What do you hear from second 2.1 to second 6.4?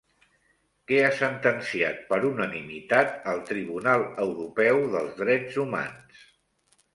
per unanimitat el Tribunal Europeu dels Drets Humans?